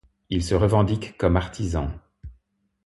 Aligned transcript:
Ils 0.31 0.43
se 0.43 0.55
revendiquent 0.55 1.15
comme 1.19 1.37
artisans. 1.37 1.91